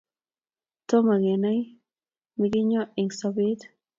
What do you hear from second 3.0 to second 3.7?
sobet